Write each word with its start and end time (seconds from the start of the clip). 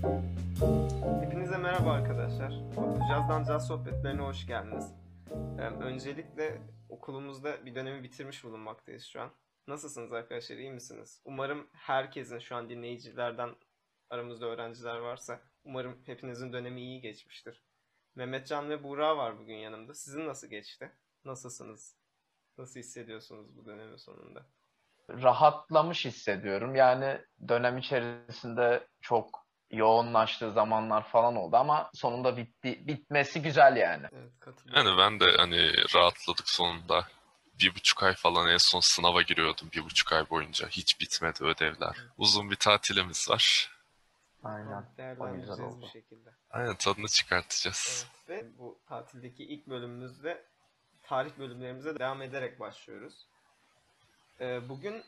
Hepinize 0.00 1.56
merhaba 1.56 1.92
arkadaşlar. 1.92 2.52
Cazdan 3.08 3.44
Caz 3.44 3.66
sohbetlerine 3.66 4.22
hoş 4.22 4.46
geldiniz. 4.46 4.94
Ee, 5.58 5.62
öncelikle 5.62 6.62
okulumuzda 6.88 7.66
bir 7.66 7.74
dönemi 7.74 8.02
bitirmiş 8.02 8.44
bulunmaktayız 8.44 9.04
şu 9.04 9.20
an. 9.20 9.30
Nasılsınız 9.66 10.12
arkadaşlar, 10.12 10.56
iyi 10.56 10.70
misiniz? 10.70 11.22
Umarım 11.24 11.68
herkesin 11.72 12.38
şu 12.38 12.56
an 12.56 12.68
dinleyicilerden 12.68 13.50
aramızda 14.10 14.46
öğrenciler 14.46 14.96
varsa 14.96 15.40
umarım 15.64 15.98
hepinizin 16.06 16.52
dönemi 16.52 16.80
iyi 16.80 17.00
geçmiştir. 17.00 17.64
Mehmetcan 18.14 18.70
ve 18.70 18.84
Buğra 18.84 19.16
var 19.16 19.38
bugün 19.38 19.56
yanımda. 19.56 19.94
Sizin 19.94 20.26
nasıl 20.26 20.46
geçti? 20.46 20.92
Nasılsınız? 21.24 21.96
Nasıl 22.58 22.80
hissediyorsunuz 22.80 23.56
bu 23.56 23.66
dönemin 23.66 23.96
sonunda? 23.96 24.46
rahatlamış 25.10 26.04
hissediyorum. 26.04 26.74
Yani 26.74 27.20
dönem 27.48 27.78
içerisinde 27.78 28.88
çok 29.00 29.39
yoğunlaştığı 29.70 30.52
zamanlar 30.52 31.08
falan 31.08 31.36
oldu 31.36 31.56
ama 31.56 31.90
sonunda 31.94 32.36
bitti, 32.36 32.86
bitmesi 32.86 33.42
güzel 33.42 33.76
yani. 33.76 34.06
Evet, 34.12 34.32
katılıyorum. 34.40 34.86
Yani 34.86 34.98
ben 34.98 35.20
de 35.20 35.36
hani 35.36 35.72
rahatladık 35.94 36.48
sonunda. 36.48 37.06
Bir 37.60 37.74
buçuk 37.74 38.02
ay 38.02 38.14
falan 38.14 38.48
en 38.48 38.56
son 38.56 38.80
sınava 38.80 39.22
giriyordum 39.22 39.68
bir 39.72 39.84
buçuk 39.84 40.12
ay 40.12 40.30
boyunca. 40.30 40.68
Hiç 40.68 41.00
bitmedi 41.00 41.44
ödevler. 41.44 41.96
Uzun 42.18 42.50
bir 42.50 42.56
tatilimiz 42.56 43.30
var. 43.30 43.70
Aynen. 44.44 44.84
Değerlendireceğiz 44.96 45.80
bu 45.80 45.86
şekilde. 45.86 46.30
Aynen 46.50 46.74
tadını 46.74 47.08
çıkartacağız. 47.08 48.06
Evet, 48.28 48.44
ve 48.44 48.58
bu 48.58 48.78
tatildeki 48.88 49.44
ilk 49.44 49.66
bölümümüzde 49.66 50.44
tarih 51.02 51.38
bölümlerimize 51.38 51.98
devam 51.98 52.22
ederek 52.22 52.60
başlıyoruz. 52.60 53.26
Ee, 54.40 54.68
bugün 54.68 55.04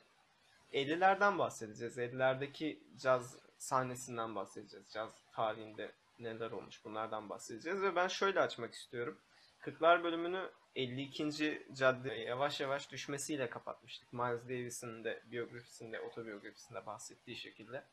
50'lerden 0.73 1.39
bahsedeceğiz. 1.39 1.99
50'lerdeki 1.99 2.79
caz 2.99 3.37
sahnesinden 3.63 4.35
bahsedeceğiz. 4.35 4.91
Caz 4.93 5.25
tarihinde 5.33 5.93
neler 6.19 6.51
olmuş 6.51 6.85
bunlardan 6.85 7.29
bahsedeceğiz. 7.29 7.83
Ve 7.83 7.97
ben 7.97 8.09
şöyle 8.09 8.41
açmak 8.41 8.75
istiyorum. 8.75 9.19
40'lar 9.61 10.05
bölümünü 10.05 10.51
52. 10.77 11.67
cadde 11.73 12.15
yavaş 12.15 12.61
yavaş 12.61 12.91
düşmesiyle 12.91 13.51
kapatmıştık. 13.51 14.13
Miles 14.13 14.45
Davis'in 14.45 15.05
de 15.05 15.23
biyografisinde, 15.27 16.01
otobiyografisinde 16.01 16.87
bahsettiği 16.87 17.37
şekilde. 17.37 17.85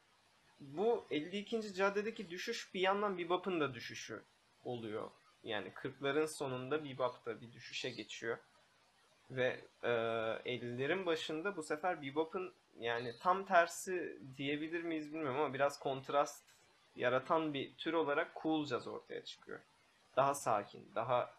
Bu 0.59 1.08
52. 1.11 1.73
caddedeki 1.73 2.30
düşüş 2.30 2.73
bir 2.73 2.80
yandan 2.80 3.17
bebop'un 3.17 3.61
da 3.61 3.73
düşüşü 3.73 4.23
oluyor. 4.64 5.11
Yani 5.44 5.70
40'ların 5.70 6.28
sonunda 6.28 6.86
bebop 6.86 7.26
da 7.26 7.42
bir 7.42 7.54
düşüşe 7.54 7.89
geçiyor. 7.89 8.38
Ve 9.31 9.61
e, 9.83 9.88
50'lerin 9.88 11.06
başında 11.06 11.58
bu 11.58 11.64
sefer 11.64 12.02
bebop'un 12.02 12.54
yani 12.80 13.13
tam 13.19 13.45
tersi 13.45 14.19
diyebilir 14.38 14.83
miyiz 14.83 15.13
bilmiyorum 15.13 15.39
ama 15.39 15.53
biraz 15.53 15.80
kontrast 15.80 16.44
yaratan 16.95 17.53
bir 17.53 17.75
tür 17.75 17.94
olarak 17.94 18.31
cool 18.44 18.66
jazz 18.66 18.88
ortaya 18.88 19.25
çıkıyor. 19.25 19.59
Daha 20.16 20.33
sakin, 20.33 20.91
daha 20.95 21.33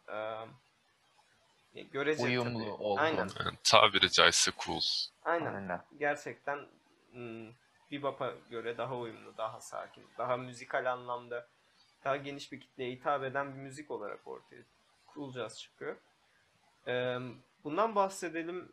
e, 1.75 1.83
görece 1.83 2.23
Uyumlu 2.23 2.59
tabii. 2.59 2.71
oldu. 2.71 3.01
Aynen, 3.01 3.29
Yani 3.45 3.59
tabiri 3.65 4.11
caizse 4.11 4.51
cool. 4.65 4.81
aynen. 5.23 5.55
Aynen. 5.55 5.81
Gerçekten 5.99 6.67
hmm, 7.13 7.49
bebop'a 7.91 8.35
göre 8.51 8.79
daha 8.79 8.97
uyumlu, 8.97 9.37
daha 9.37 9.61
sakin, 9.61 10.05
daha 10.19 10.37
müzikal 10.37 10.93
anlamda 10.93 11.49
daha 12.05 12.17
geniş 12.17 12.53
bir 12.53 12.61
kitleye 12.61 12.93
hitap 12.93 13.25
eden 13.25 13.55
bir 13.55 13.59
müzik 13.61 13.91
olarak 13.91 14.27
ortaya 14.27 14.63
cool 15.15 15.33
jazz 15.33 15.61
çıkıyor. 15.61 15.97
Ee, 16.87 17.19
bundan 17.65 17.95
bahsedelim 17.95 18.73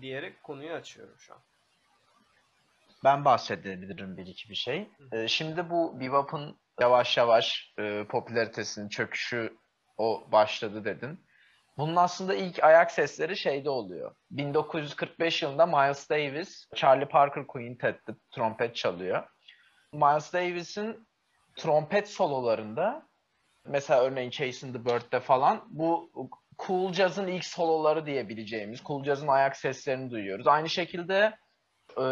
diyerek 0.00 0.42
konuyu 0.42 0.72
açıyorum 0.72 1.18
şu 1.18 1.34
an. 1.34 1.40
Ben 3.04 3.24
bahsedebilirim 3.24 4.16
bir 4.16 4.26
iki 4.26 4.50
bir 4.50 4.54
şey. 4.54 4.88
Ee, 5.12 5.28
şimdi 5.28 5.70
bu 5.70 6.00
bebop'un 6.00 6.60
yavaş 6.80 7.16
yavaş 7.16 7.74
e, 7.78 8.04
popülaritesinin 8.04 8.88
çöküşü 8.88 9.56
o 9.98 10.28
başladı 10.32 10.84
dedin. 10.84 11.26
Bunun 11.78 11.96
aslında 11.96 12.34
ilk 12.34 12.64
ayak 12.64 12.90
sesleri 12.90 13.36
şeyde 13.36 13.70
oluyor. 13.70 14.14
1945 14.30 15.42
yılında 15.42 15.66
Miles 15.66 16.10
Davis, 16.10 16.68
Charlie 16.74 17.08
Parker 17.08 17.46
Quintet'te 17.46 18.12
trompet 18.34 18.76
çalıyor. 18.76 19.24
Miles 19.92 20.32
Davis'in 20.32 21.08
trompet 21.56 22.08
sololarında 22.08 23.08
mesela 23.64 24.02
örneğin 24.02 24.30
Chasing 24.30 24.76
the 24.76 24.84
Bird'de 24.84 25.20
falan 25.20 25.64
bu 25.70 26.10
cool 26.66 26.92
jazz'ın 26.92 27.26
ilk 27.26 27.44
soloları 27.44 28.06
diyebileceğimiz 28.06 28.82
cool 28.84 29.04
jazz'ın 29.04 29.28
ayak 29.28 29.56
seslerini 29.56 30.10
duyuyoruz. 30.10 30.46
Aynı 30.46 30.68
şekilde 30.68 31.14
e, 31.14 31.38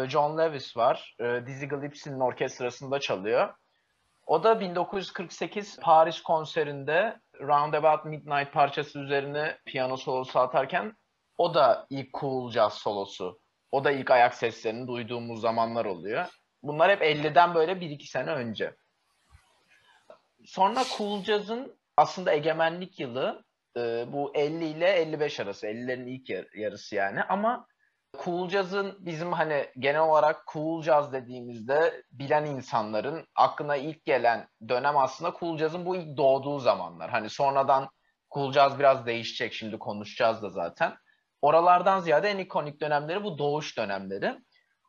John 0.09 0.37
Lewis 0.37 0.77
var. 0.77 1.15
E, 1.19 1.45
Dizzy 1.47 1.65
Gillespie'nin 1.65 2.19
orkestrasında 2.19 2.99
çalıyor. 2.99 3.53
O 4.27 4.43
da 4.43 4.59
1948 4.59 5.79
Paris 5.79 6.21
konserinde 6.21 7.19
Roundabout 7.41 8.05
Midnight 8.05 8.53
parçası 8.53 8.99
üzerine 8.99 9.57
piyano 9.65 9.97
solosu 9.97 10.39
atarken 10.39 10.93
o 11.37 11.53
da 11.53 11.87
ilk 11.89 12.13
cool 12.13 12.51
jazz 12.51 12.73
solosu. 12.73 13.39
O 13.71 13.83
da 13.83 13.91
ilk 13.91 14.11
ayak 14.11 14.33
seslerini 14.33 14.87
duyduğumuz 14.87 15.41
zamanlar 15.41 15.85
oluyor. 15.85 16.25
Bunlar 16.63 16.91
hep 16.91 17.01
50'den 17.01 17.55
böyle 17.55 17.71
1-2 17.71 18.07
sene 18.07 18.31
önce. 18.31 18.75
Sonra 20.45 20.83
cool 20.97 21.23
jazz'ın 21.23 21.77
aslında 21.97 22.33
egemenlik 22.33 22.99
yılı 22.99 23.43
e, 23.77 24.05
bu 24.07 24.31
50 24.35 24.65
ile 24.65 24.87
55 24.89 25.39
arası. 25.39 25.67
50'lerin 25.67 26.07
ilk 26.09 26.29
yar- 26.29 26.53
yarısı 26.55 26.95
yani. 26.95 27.23
Ama 27.23 27.67
cool 28.23 28.49
jazz'ın 28.49 28.97
bizim 28.99 29.33
hani 29.33 29.71
genel 29.79 30.01
olarak 30.01 30.43
cool 30.53 30.83
jazz 30.83 31.13
dediğimizde 31.13 32.03
bilen 32.11 32.45
insanların 32.45 33.27
aklına 33.35 33.75
ilk 33.75 34.05
gelen 34.05 34.47
dönem 34.67 34.97
aslında 34.97 35.33
cool 35.39 35.57
jazz'ın 35.57 35.85
bu 35.85 35.95
ilk 35.95 36.17
doğduğu 36.17 36.59
zamanlar. 36.59 37.09
Hani 37.09 37.29
sonradan 37.29 37.89
cool 38.33 38.51
jazz 38.51 38.79
biraz 38.79 39.05
değişecek 39.05 39.53
şimdi 39.53 39.79
konuşacağız 39.79 40.41
da 40.41 40.49
zaten. 40.49 40.95
Oralardan 41.41 41.99
ziyade 41.99 42.29
en 42.29 42.37
ikonik 42.37 42.81
dönemleri 42.81 43.23
bu 43.23 43.37
doğuş 43.37 43.77
dönemleri. 43.77 44.39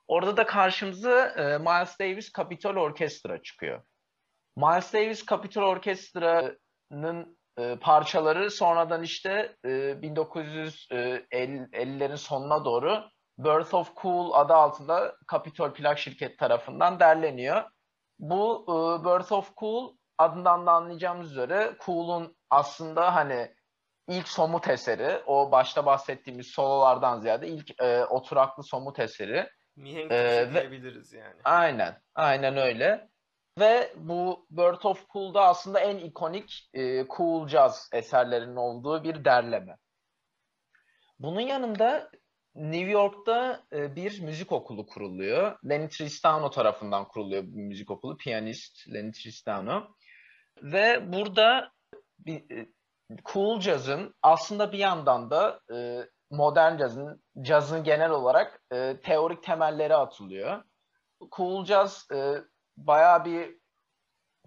Orada 0.08 0.36
da 0.36 0.46
karşımıza 0.46 1.26
e, 1.26 1.58
Miles 1.58 1.98
Davis 2.00 2.32
Capitol 2.32 2.76
Orkestra 2.76 3.42
çıkıyor. 3.42 3.82
Miles 4.56 4.92
Davis 4.92 5.26
Capitol 5.26 5.62
Orkestra'nın 5.62 7.38
e, 7.58 7.76
parçaları 7.80 8.50
sonradan 8.50 9.02
işte 9.02 9.56
e, 9.64 9.68
1950'lerin 9.68 12.16
sonuna 12.16 12.64
doğru 12.64 13.04
Birth 13.38 13.74
of 13.74 13.96
Cool 13.96 14.32
adı 14.32 14.54
altında 14.54 15.16
Capitol 15.30 15.70
plak 15.72 15.98
şirket 15.98 16.38
tarafından 16.38 17.00
derleniyor. 17.00 17.64
Bu 18.18 18.64
e, 18.68 19.04
Birth 19.04 19.32
of 19.32 19.56
Cool 19.56 19.96
adından 20.18 20.66
da 20.66 20.72
anlayacağımız 20.72 21.30
üzere 21.30 21.76
Cool'un 21.84 22.36
aslında 22.50 23.14
hani 23.14 23.54
ilk 24.08 24.28
somut 24.28 24.68
eseri, 24.68 25.22
o 25.26 25.52
başta 25.52 25.86
bahsettiğimiz 25.86 26.46
sololardan 26.46 27.20
ziyade 27.20 27.48
ilk 27.48 27.82
e, 27.82 28.04
oturaklı 28.04 28.62
somut 28.62 28.98
eseri. 28.98 29.48
Mihenk 29.76 30.12
Ee, 30.12 30.50
diyebiliriz 30.52 31.12
yani. 31.12 31.40
Aynen, 31.44 32.02
aynen 32.14 32.56
öyle. 32.56 33.08
Ve 33.58 33.92
bu 33.96 34.46
Birth 34.50 34.86
of 34.86 35.08
Cool'da 35.08 35.44
aslında 35.44 35.80
en 35.80 35.96
ikonik 35.96 36.70
e, 36.74 37.06
cool 37.06 37.48
jazz 37.48 37.90
eserlerinin 37.92 38.56
olduğu 38.56 39.04
bir 39.04 39.24
derleme. 39.24 39.76
Bunun 41.18 41.40
yanında 41.40 42.10
New 42.56 42.90
York'ta 42.90 43.62
e, 43.72 43.96
bir 43.96 44.20
müzik 44.20 44.52
okulu 44.52 44.86
kuruluyor. 44.86 45.58
Lenny 45.68 45.88
Tristano 45.88 46.50
tarafından 46.50 47.08
kuruluyor 47.08 47.42
bu 47.42 47.56
müzik 47.56 47.90
okulu. 47.90 48.16
Piyanist 48.16 48.88
Lenny 48.94 49.12
Tristano. 49.12 49.88
Ve 50.62 51.12
burada 51.12 51.72
bir, 52.18 52.50
e, 52.50 52.66
cool 53.24 53.60
jazz'ın 53.60 54.14
aslında 54.22 54.72
bir 54.72 54.78
yandan 54.78 55.30
da 55.30 55.60
e, 55.74 56.08
modern 56.30 56.78
jazz'ın, 56.78 57.22
jazz'ın 57.44 57.84
genel 57.84 58.10
olarak 58.10 58.62
teorik 59.02 59.42
temelleri 59.42 59.94
atılıyor. 59.94 60.62
Cool 61.36 61.64
jazz 61.64 62.06
e, 62.12 62.34
bayağı 62.76 63.24
bir 63.24 63.58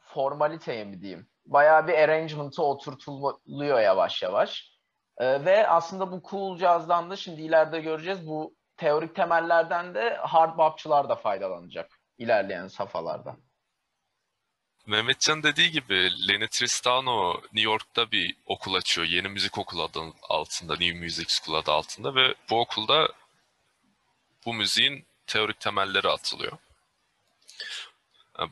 formaliteye 0.02 0.86
mi 0.86 1.02
diyeyim? 1.02 1.30
Bayağı 1.46 1.88
bir 1.88 1.94
arrangement'a 1.94 2.64
oturtuluyor 2.64 3.80
yavaş 3.80 4.22
yavaş. 4.22 4.79
E, 5.20 5.46
ve 5.46 5.68
aslında 5.68 6.12
bu 6.12 6.22
cool 6.30 6.58
jazz'dan 6.58 7.10
da 7.10 7.16
şimdi 7.16 7.42
ileride 7.42 7.80
göreceğiz 7.80 8.28
bu 8.28 8.56
teorik 8.78 9.16
temellerden 9.16 9.96
de 9.96 10.18
hard 10.22 10.58
bopçular 10.58 11.10
da 11.10 11.16
faydalanacak 11.16 12.00
ilerleyen 12.18 12.68
safhalarda. 12.68 13.38
Mehmetcan 14.86 15.44
dediği 15.44 15.72
gibi 15.72 16.28
Lenny 16.28 16.48
Tristano 16.48 17.34
New 17.34 17.62
York'ta 17.62 18.12
bir 18.12 18.36
okul 18.46 18.74
açıyor. 18.74 19.08
Yeni 19.08 19.28
Müzik 19.28 19.58
Okulu 19.58 19.84
adı 19.84 20.00
altında, 20.30 20.76
New 20.76 21.00
Music 21.00 21.30
School 21.30 21.58
adı 21.58 21.72
altında 21.72 22.16
ve 22.16 22.36
bu 22.50 22.60
okulda 22.60 23.08
bu 24.46 24.54
müziğin 24.54 25.06
teorik 25.28 25.60
temelleri 25.60 26.08
atılıyor. 26.08 26.58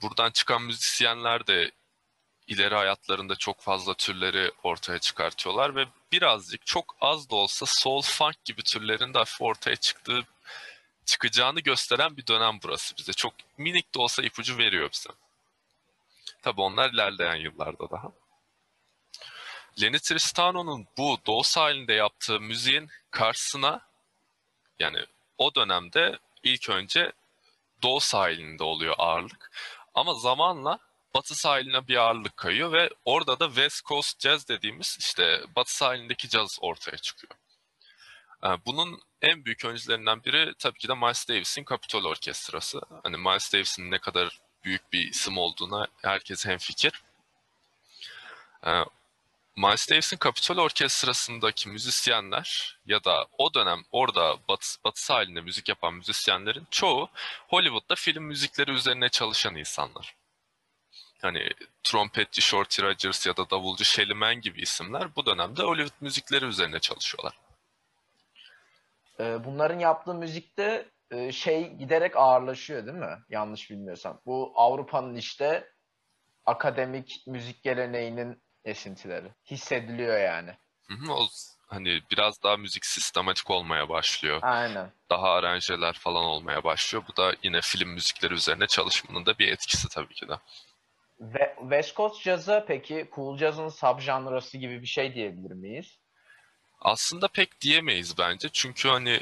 Buradan 0.01 0.31
çıkan 0.31 0.61
müzisyenler 0.61 1.47
de 1.47 1.71
ileri 2.47 2.75
hayatlarında 2.75 3.35
çok 3.35 3.61
fazla 3.61 3.93
türleri 3.93 4.51
ortaya 4.63 4.99
çıkartıyorlar 4.99 5.75
ve 5.75 5.87
birazcık 6.11 6.65
çok 6.65 6.95
az 7.01 7.29
da 7.29 7.35
olsa 7.35 7.65
soul 7.65 8.01
funk 8.01 8.45
gibi 8.45 8.63
türlerin 8.63 9.13
de 9.13 9.17
hafif 9.17 9.41
ortaya 9.41 9.75
çıktığı 9.75 10.23
çıkacağını 11.05 11.59
gösteren 11.59 12.17
bir 12.17 12.27
dönem 12.27 12.59
burası 12.63 12.97
bize. 12.97 13.13
Çok 13.13 13.33
minik 13.57 13.95
de 13.95 13.99
olsa 13.99 14.23
ipucu 14.23 14.57
veriyor 14.57 14.89
bize. 14.93 15.09
Tabii 16.41 16.61
onlar 16.61 16.89
ilerleyen 16.89 17.35
yıllarda 17.35 17.89
daha. 17.89 18.11
Lenny 19.81 19.99
Tristano'nun 19.99 20.87
bu 20.97 21.17
Doğu 21.27 21.43
sahilinde 21.43 21.93
yaptığı 21.93 22.39
müziğin 22.39 22.89
karşısına 23.11 23.81
yani 24.79 25.05
o 25.37 25.55
dönemde 25.55 26.19
ilk 26.43 26.69
önce 26.69 27.11
Doğu 27.83 27.99
sahilinde 27.99 28.63
oluyor 28.63 28.95
ağırlık. 28.97 29.51
Ama 29.93 30.13
zamanla 30.13 30.79
Batı 31.15 31.35
sahiline 31.35 31.87
bir 31.87 31.95
ağırlık 31.95 32.37
kayıyor 32.37 32.71
ve 32.71 32.89
orada 33.05 33.39
da 33.39 33.47
West 33.47 33.85
Coast 33.85 34.21
Jazz 34.21 34.47
dediğimiz 34.47 34.97
işte 34.99 35.41
Batı 35.55 35.75
sahilindeki 35.77 36.29
caz 36.29 36.57
ortaya 36.61 36.97
çıkıyor. 36.97 37.33
Ee, 38.43 38.47
Bunun 38.65 39.01
en 39.21 39.45
büyük 39.45 39.65
öncülerinden 39.65 40.23
biri 40.23 40.53
tabii 40.59 40.79
ki 40.79 40.87
de 40.87 40.93
Miles 40.93 41.29
Davis'in 41.29 41.65
Capitol 41.69 42.05
Orkestrası. 42.05 42.81
Hani 43.03 43.17
Miles 43.17 43.53
Davis'in 43.53 43.91
ne 43.91 43.99
kadar 43.99 44.39
büyük 44.63 44.93
bir 44.93 45.09
isim 45.09 45.37
olduğuna 45.37 45.87
herkes 46.01 46.45
hemfikir. 46.45 47.03
Ee, 48.65 48.83
Miles 49.57 49.89
Davis'in 49.89 50.17
Capitol 50.23 50.57
Orkestrası'ndaki 50.57 51.69
müzisyenler 51.69 52.77
ya 52.85 53.03
da 53.03 53.27
o 53.37 53.53
dönem 53.53 53.83
orada 53.91 54.37
batı, 54.49 54.67
batı 54.83 55.05
sahilinde 55.05 55.41
müzik 55.41 55.69
yapan 55.69 55.93
müzisyenlerin 55.93 56.67
çoğu 56.71 57.09
Hollywood'da 57.47 57.95
film 57.95 58.23
müzikleri 58.23 58.71
üzerine 58.71 59.09
çalışan 59.09 59.55
insanlar. 59.55 60.15
Hani 61.21 61.49
trompetçi 61.83 62.41
Shorty 62.41 62.81
Rogers 62.81 63.27
ya 63.27 63.37
da 63.37 63.49
davulcu 63.49 63.85
Shelly 63.85 64.13
Man 64.13 64.41
gibi 64.41 64.61
isimler 64.61 65.15
bu 65.15 65.25
dönemde 65.25 65.63
Hollywood 65.63 66.01
müzikleri 66.01 66.45
üzerine 66.45 66.79
çalışıyorlar. 66.79 67.33
Ee, 69.19 69.43
bunların 69.45 69.79
yaptığı 69.79 70.13
müzikte 70.13 70.89
e, 71.11 71.31
şey 71.31 71.73
giderek 71.73 72.17
ağırlaşıyor 72.17 72.85
değil 72.85 72.97
mi? 72.97 73.17
Yanlış 73.29 73.69
bilmiyorsam. 73.69 74.21
Bu 74.25 74.53
Avrupa'nın 74.55 75.15
işte 75.15 75.71
akademik 76.45 77.23
müzik 77.27 77.63
geleneğinin 77.63 78.41
esintileri. 78.65 79.31
Hissediliyor 79.45 80.19
yani. 80.19 80.57
Hı 80.87 80.93
hı, 80.93 81.13
o 81.13 81.27
hani 81.67 82.01
biraz 82.11 82.43
daha 82.43 82.57
müzik 82.57 82.85
sistematik 82.85 83.49
olmaya 83.49 83.89
başlıyor. 83.89 84.39
Aynen. 84.41 84.91
Daha 85.09 85.29
aranjeler 85.29 85.93
falan 85.93 86.23
olmaya 86.23 86.63
başlıyor. 86.63 87.03
Bu 87.11 87.17
da 87.17 87.35
yine 87.43 87.61
film 87.61 87.89
müzikleri 87.89 88.33
üzerine 88.33 88.67
çalışmanın 88.67 89.25
da 89.25 89.39
bir 89.39 89.47
etkisi 89.47 89.89
tabii 89.89 90.13
ki 90.13 90.27
de. 90.27 90.33
Ve 91.19 91.55
West 91.59 91.95
Coast 91.95 92.21
Jazz'a 92.21 92.65
peki 92.65 93.09
Cool 93.15 93.37
Jazz'ın 93.37 93.69
subjanrası 93.69 94.57
gibi 94.57 94.81
bir 94.81 94.87
şey 94.87 95.13
diyebilir 95.13 95.51
miyiz? 95.51 95.99
Aslında 96.81 97.27
pek 97.27 97.61
diyemeyiz 97.61 98.17
bence. 98.17 98.49
Çünkü 98.53 98.89
hani 98.89 99.21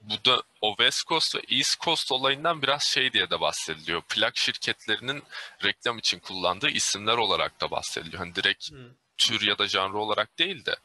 bu 0.00 0.24
da 0.24 0.42
o 0.60 0.70
West 0.76 1.06
Coast 1.06 1.36
ve 1.36 1.40
East 1.50 1.80
Coast 1.80 2.12
olayından 2.12 2.62
biraz 2.62 2.82
şey 2.82 3.12
diye 3.12 3.30
de 3.30 3.40
bahsediliyor. 3.40 4.02
Plak 4.02 4.36
şirketlerinin 4.36 5.22
reklam 5.64 5.98
için 5.98 6.18
kullandığı 6.18 6.68
isimler 6.68 7.16
olarak 7.16 7.60
da 7.60 7.70
bahsediliyor. 7.70 8.18
Hani 8.18 8.34
direkt 8.34 8.72
Hı. 8.72 8.94
tür 9.18 9.46
ya 9.46 9.58
da 9.58 9.66
janrı 9.68 9.98
olarak 9.98 10.38
değil 10.38 10.64
de 10.64 10.76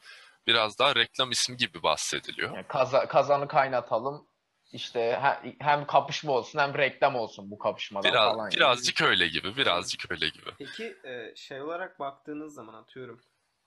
biraz 0.46 0.78
daha 0.78 0.94
reklam 0.94 1.30
ismi 1.30 1.56
gibi 1.56 1.82
bahsediliyor. 1.82 2.54
Yani 2.54 2.66
kaza- 2.66 3.08
kazanı 3.08 3.48
kaynatalım. 3.48 4.27
İşte 4.72 5.20
he- 5.22 5.56
hem 5.60 5.86
kapışma 5.86 6.32
olsun 6.32 6.58
hem 6.58 6.74
reklam 6.78 7.16
olsun 7.16 7.50
bu 7.50 7.58
kapışmadan 7.58 8.12
Biraz, 8.12 8.32
falan. 8.32 8.44
yani. 8.44 8.56
birazcık 8.56 9.02
öyle 9.02 9.28
gibi, 9.28 9.56
birazcık 9.56 10.10
öyle 10.10 10.28
gibi. 10.28 10.50
Peki 10.58 10.96
e, 11.04 11.36
şey 11.36 11.62
olarak 11.62 11.98
baktığınız 11.98 12.54
zaman 12.54 12.74
atıyorum 12.74 13.20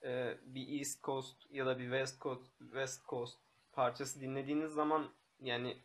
e, 0.04 0.38
bir 0.46 0.80
East 0.80 1.04
Coast 1.04 1.36
ya 1.52 1.66
da 1.66 1.80
bir 1.80 1.84
West 1.84 2.22
Coast 2.22 2.58
West 2.60 3.06
Coast 3.06 3.38
parçası 3.74 4.22
dinlediğiniz 4.22 4.72
zaman 4.72 5.10
yani 5.42 5.78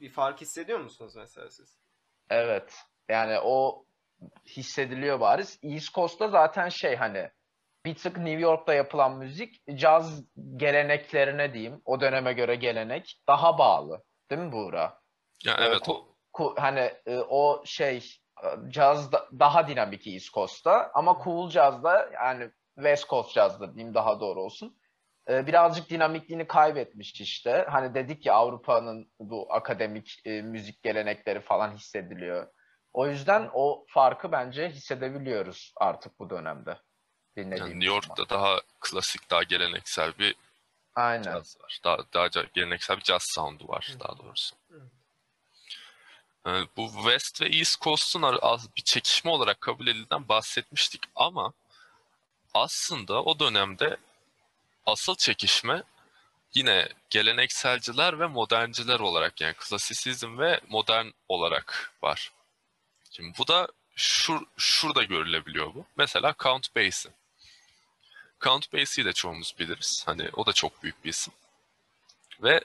bir 0.00 0.10
fark 0.10 0.40
hissediyor 0.40 0.78
musunuz 0.78 1.16
mesela 1.16 1.50
siz? 1.50 1.76
Evet. 2.30 2.74
Yani 3.08 3.38
o 3.42 3.84
hissediliyor 4.46 5.20
bariz. 5.20 5.58
East 5.62 5.94
Coast'ta 5.94 6.28
zaten 6.28 6.68
şey 6.68 6.96
hani 6.96 7.30
bir 7.84 7.94
tık 7.94 8.16
New 8.16 8.40
York'ta 8.40 8.74
yapılan 8.74 9.18
müzik 9.18 9.62
caz 9.74 10.24
geleneklerine 10.56 11.54
diyeyim. 11.54 11.82
O 11.84 12.00
döneme 12.00 12.32
göre 12.32 12.54
gelenek 12.54 13.20
daha 13.28 13.58
bağlı. 13.58 14.02
Değil 14.30 14.42
mi 14.42 14.52
Buğra? 14.52 15.00
Ya 15.44 15.56
Ee, 15.60 15.64
evet 15.64 15.82
ku- 15.82 16.04
ku- 16.32 16.60
hani 16.60 16.92
e, 17.06 17.18
o 17.18 17.62
şey 17.64 17.96
e, 18.44 18.48
caz 18.70 19.12
da- 19.12 19.28
daha 19.38 19.68
dinamik 19.68 20.06
East 20.06 20.34
Coast'ta 20.34 20.90
ama 20.94 21.18
cool 21.24 21.50
cazda 21.50 22.10
yani 22.14 22.50
West 22.74 23.08
Coast 23.08 23.34
cazda 23.34 23.74
diyeyim 23.74 23.94
daha 23.94 24.20
doğru 24.20 24.42
olsun. 24.42 24.76
E, 25.30 25.46
birazcık 25.46 25.90
dinamikliğini 25.90 26.46
kaybetmiş 26.46 27.20
işte. 27.20 27.66
Hani 27.70 27.94
dedik 27.94 28.26
ya 28.26 28.34
Avrupa'nın 28.34 29.10
bu 29.20 29.46
akademik 29.54 30.20
e, 30.24 30.42
müzik 30.42 30.82
gelenekleri 30.82 31.40
falan 31.40 31.74
hissediliyor. 31.74 32.46
O 32.92 33.06
yüzden 33.06 33.50
o 33.52 33.84
farkı 33.88 34.32
bence 34.32 34.68
hissedebiliyoruz 34.68 35.72
artık 35.76 36.18
bu 36.18 36.30
dönemde. 36.30 36.78
yani 37.36 37.54
New 37.70 37.84
York'ta 37.86 38.28
daha 38.28 38.60
klasik, 38.80 39.30
daha 39.30 39.42
geleneksel 39.42 40.18
bir 40.18 40.34
zaman. 40.34 40.45
Aynen. 40.96 41.22
caz 41.22 41.56
var. 41.60 41.80
Daha, 41.84 41.98
daha 42.14 42.26
geleneksel 42.54 42.96
bir 42.96 43.02
caz 43.02 43.22
sound'u 43.22 43.68
var 43.68 43.88
Hı. 43.94 44.00
daha 44.00 44.18
doğrusu. 44.18 44.56
Evet. 44.70 44.82
Yani 46.46 46.68
bu 46.76 46.90
West 46.92 47.42
ve 47.42 47.46
East 47.46 47.80
Coast'un 47.80 48.22
bir 48.76 48.82
çekişme 48.82 49.30
olarak 49.30 49.60
kabul 49.60 49.86
edilen 49.86 50.28
bahsetmiştik 50.28 51.02
ama 51.14 51.52
aslında 52.54 53.22
o 53.22 53.38
dönemde 53.38 53.96
asıl 54.86 55.14
çekişme 55.14 55.82
yine 56.54 56.88
gelenekselciler 57.10 58.20
ve 58.20 58.26
modernciler 58.26 59.00
olarak 59.00 59.40
yani 59.40 59.54
klasisizm 59.54 60.38
ve 60.38 60.60
modern 60.68 61.06
olarak 61.28 61.92
var. 62.02 62.32
Şimdi 63.10 63.38
bu 63.38 63.48
da 63.48 63.68
şur, 63.96 64.42
şurada 64.56 65.02
görülebiliyor 65.02 65.74
bu. 65.74 65.86
Mesela 65.96 66.34
Count 66.38 66.76
Basie. 66.76 67.12
Count 68.46 68.72
Basie'yi 68.72 69.06
de 69.06 69.12
çoğumuz 69.12 69.54
biliriz. 69.58 70.02
Hani 70.06 70.30
o 70.32 70.46
da 70.46 70.52
çok 70.52 70.82
büyük 70.82 71.04
bir 71.04 71.10
isim. 71.10 71.32
Ve 72.42 72.60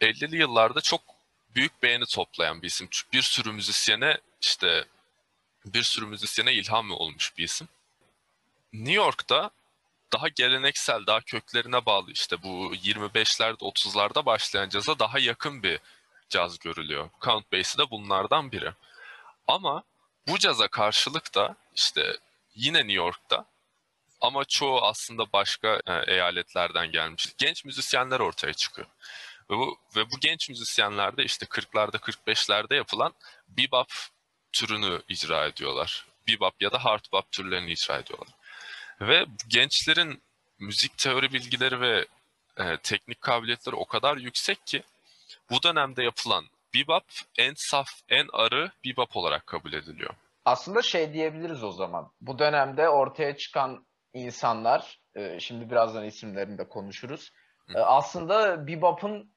50'li 0.00 0.36
yıllarda 0.36 0.80
çok 0.80 1.00
büyük 1.54 1.82
beğeni 1.82 2.06
toplayan 2.06 2.62
bir 2.62 2.66
isim. 2.66 2.88
Bir 3.12 3.22
sürü 3.22 3.52
müzisyene 3.52 4.18
işte 4.42 4.84
bir 5.64 5.82
sürü 5.82 6.06
müzisyene 6.06 6.52
ilham 6.52 6.90
olmuş 6.90 7.36
bir 7.38 7.44
isim. 7.44 7.68
New 8.72 8.92
York'ta 8.92 9.50
daha 10.12 10.28
geleneksel, 10.28 11.06
daha 11.06 11.20
köklerine 11.20 11.86
bağlı 11.86 12.12
işte 12.12 12.42
bu 12.42 12.74
25'lerde 12.74 13.58
30'larda 13.58 14.24
başlayan 14.26 14.68
caza 14.68 14.98
daha 14.98 15.18
yakın 15.18 15.62
bir 15.62 15.80
caz 16.28 16.58
görülüyor. 16.58 17.10
Count 17.20 17.52
Basie 17.52 17.78
de 17.78 17.90
bunlardan 17.90 18.52
biri. 18.52 18.72
Ama 19.48 19.82
bu 20.28 20.38
caza 20.38 20.68
karşılık 20.68 21.34
da 21.34 21.56
işte 21.74 22.16
yine 22.54 22.78
New 22.78 22.92
York'ta 22.92 23.44
ama 24.20 24.44
çoğu 24.44 24.82
aslında 24.82 25.32
başka 25.32 25.80
e, 25.86 26.12
eyaletlerden 26.12 26.92
gelmiş 26.92 27.26
genç 27.38 27.64
müzisyenler 27.64 28.20
ortaya 28.20 28.52
çıkıyor. 28.52 28.88
Ve 29.50 29.56
bu, 29.56 29.78
ve 29.96 30.10
bu 30.10 30.20
genç 30.20 30.48
müzisyenler 30.48 31.16
de 31.16 31.24
işte 31.24 31.46
40'larda 31.46 31.96
45'lerde 31.96 32.74
yapılan 32.74 33.14
bebop 33.48 33.92
türünü 34.52 35.02
icra 35.08 35.46
ediyorlar. 35.46 36.06
Bebop 36.28 36.62
ya 36.62 36.72
da 36.72 36.84
hard 36.84 37.04
bop 37.12 37.32
türlerini 37.32 37.72
icra 37.72 37.98
ediyorlar. 37.98 38.28
Ve 39.00 39.26
gençlerin 39.48 40.22
müzik 40.58 40.98
teori 40.98 41.32
bilgileri 41.32 41.80
ve 41.80 42.06
e, 42.56 42.76
teknik 42.76 43.20
kabiliyetleri 43.20 43.76
o 43.76 43.84
kadar 43.84 44.16
yüksek 44.16 44.66
ki 44.66 44.82
bu 45.50 45.62
dönemde 45.62 46.02
yapılan 46.02 46.44
bebop 46.74 47.04
en 47.38 47.54
saf, 47.56 47.90
en 48.08 48.26
arı 48.32 48.70
bebop 48.84 49.16
olarak 49.16 49.46
kabul 49.46 49.72
ediliyor. 49.72 50.14
Aslında 50.44 50.82
şey 50.82 51.12
diyebiliriz 51.12 51.64
o 51.64 51.72
zaman. 51.72 52.10
Bu 52.20 52.38
dönemde 52.38 52.88
ortaya 52.88 53.36
çıkan 53.36 53.84
insanlar, 54.14 55.00
e, 55.14 55.40
şimdi 55.40 55.70
birazdan 55.70 56.04
isimlerini 56.04 56.58
de 56.58 56.68
konuşuruz. 56.68 57.30
E, 57.74 57.78
aslında 57.78 58.66
bebop'un 58.66 59.34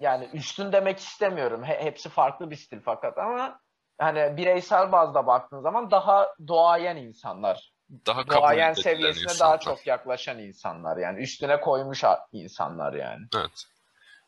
yani 0.00 0.28
üstün 0.32 0.72
demek 0.72 0.98
istemiyorum. 0.98 1.64
He- 1.64 1.84
hepsi 1.84 2.08
farklı 2.08 2.50
bir 2.50 2.56
stil 2.56 2.80
fakat 2.84 3.18
ama 3.18 3.60
hani 3.98 4.36
bireysel 4.36 4.92
bazda 4.92 5.26
baktığın 5.26 5.60
zaman 5.60 5.90
daha 5.90 6.34
doğayan 6.48 6.96
insanlar. 6.96 7.74
Daha 8.06 8.26
Doğayan 8.26 8.72
seviyesine 8.72 9.22
insanlar. 9.22 9.50
daha 9.50 9.58
çok 9.58 9.86
yaklaşan 9.86 10.38
insanlar 10.38 10.96
yani. 10.96 11.20
Üstüne 11.20 11.60
koymuş 11.60 12.04
insanlar 12.32 12.92
yani. 12.92 13.26
Evet. 13.36 13.64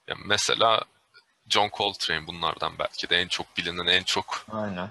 Ya 0.09 0.15
mesela 0.27 0.81
John 1.49 1.71
Coltrane 1.73 2.27
bunlardan 2.27 2.79
belki 2.79 3.11
de 3.11 3.17
en 3.17 3.29
çok 3.29 3.47
bilinen, 3.57 3.87
en 3.87 4.03
çok 4.03 4.47
Aynen. 4.53 4.91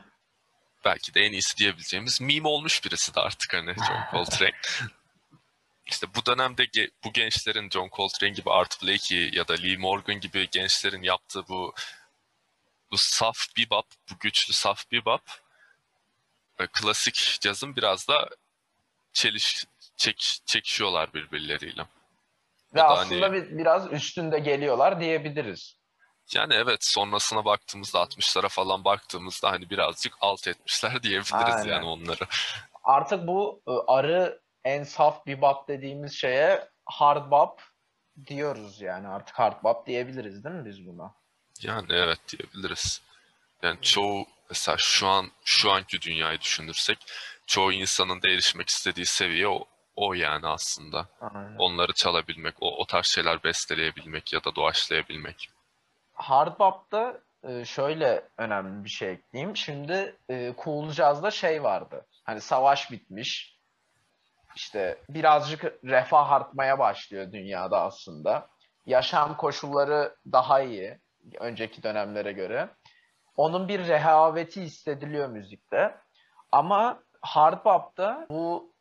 Belki 0.85 1.13
de 1.13 1.21
en 1.21 1.31
iyisi 1.31 1.57
diyebileceğimiz 1.57 2.21
meme 2.21 2.47
olmuş 2.47 2.85
birisi 2.85 3.15
de 3.15 3.19
artık 3.19 3.53
hani 3.53 3.73
John 3.73 4.03
Coltrane. 4.11 4.51
İşte 5.85 6.07
bu 6.15 6.25
dönemde 6.25 6.63
ge- 6.63 6.91
bu 7.03 7.13
gençlerin 7.13 7.69
John 7.69 7.89
Coltrane 7.95 8.31
gibi 8.33 8.51
Art 8.51 8.83
Blakey 8.83 9.29
ya 9.33 9.47
da 9.47 9.53
Lee 9.53 9.77
Morgan 9.77 10.19
gibi 10.19 10.49
gençlerin 10.49 11.03
yaptığı 11.03 11.47
bu 11.47 11.73
bu 12.91 12.97
saf 12.97 13.37
bebop, 13.57 13.85
bu 14.11 14.15
güçlü 14.19 14.53
saf 14.53 14.91
bebop 14.91 15.21
ve 16.59 16.67
klasik 16.73 17.37
cazın 17.41 17.75
biraz 17.75 18.07
da 18.07 18.29
çeliş 19.13 19.65
çek, 19.97 20.39
çekişiyorlar 20.45 21.13
birbirleriyle. 21.13 21.85
Ve 22.73 22.79
da 22.79 22.87
aslında 22.87 23.25
hani- 23.25 23.33
bir, 23.51 23.57
biraz 23.57 23.93
üstünde 23.93 24.39
geliyorlar 24.39 24.99
diyebiliriz. 25.01 25.77
Yani 26.33 26.53
evet 26.53 26.77
sonrasına 26.81 27.45
baktığımızda 27.45 27.99
60'lara 27.99 28.49
falan 28.49 28.83
baktığımızda 28.85 29.51
hani 29.51 29.69
birazcık 29.69 30.13
alt 30.21 30.47
etmişler 30.47 30.91
diyebiliriz 31.03 31.33
Aynen. 31.33 31.69
yani 31.69 31.85
onları. 31.85 32.27
Artık 32.83 33.27
bu 33.27 33.61
e, 33.67 33.71
arı 33.87 34.41
en 34.63 34.83
saf 34.83 35.27
bebop 35.27 35.67
dediğimiz 35.67 36.13
şeye 36.13 36.69
hard 36.85 37.31
bop 37.31 37.61
diyoruz 38.27 38.81
yani. 38.81 39.07
Artık 39.07 39.39
hard 39.39 39.63
bop 39.63 39.87
diyebiliriz 39.87 40.43
değil 40.43 40.55
mi 40.55 40.65
biz 40.65 40.87
buna? 40.87 41.13
Yani 41.61 41.87
evet 41.89 42.19
diyebiliriz. 42.29 43.01
Yani 43.63 43.81
çoğu 43.81 44.25
mesela 44.49 44.77
şu 44.79 45.07
an 45.07 45.31
şu 45.45 45.71
anki 45.71 46.01
dünyayı 46.01 46.41
düşünürsek 46.41 46.97
çoğu 47.47 47.71
insanın 47.73 48.21
da 48.21 48.29
erişmek 48.29 48.69
istediği 48.69 49.05
seviye 49.05 49.47
o, 49.47 49.65
o 49.95 50.13
yani 50.13 50.47
aslında. 50.47 51.07
Aynen. 51.21 51.55
Onları 51.57 51.93
çalabilmek, 51.93 52.55
o, 52.61 52.77
o 52.77 52.85
tarz 52.85 53.05
şeyler 53.05 53.43
besteleyebilmek 53.43 54.33
ya 54.33 54.43
da 54.43 54.55
doğaçlayabilmek. 54.55 55.49
Hard 56.15 56.59
bop'ta 56.59 57.21
e, 57.43 57.65
şöyle 57.65 58.29
önemli 58.37 58.83
bir 58.83 58.89
şey 58.89 59.11
ekleyeyim. 59.11 59.57
Şimdi 59.57 60.15
e, 60.29 60.53
Cool 60.63 60.89
Jazz'da 60.89 61.31
şey 61.31 61.63
vardı. 61.63 62.05
Hani 62.23 62.41
savaş 62.41 62.91
bitmiş. 62.91 63.59
İşte 64.55 64.97
birazcık 65.09 65.63
refah 65.83 66.31
artmaya 66.31 66.79
başlıyor 66.79 67.31
dünyada 67.31 67.81
aslında. 67.81 68.47
Yaşam 68.85 69.37
koşulları 69.37 70.15
daha 70.31 70.61
iyi 70.61 70.99
önceki 71.39 71.83
dönemlere 71.83 72.31
göre. 72.31 72.69
Onun 73.37 73.67
bir 73.67 73.87
rehaveti 73.87 74.61
hissediliyor 74.61 75.29
müzikte. 75.29 75.95
Ama 76.51 77.03
hard 77.21 77.65
bop'ta 77.65 78.25
bu 78.29 78.73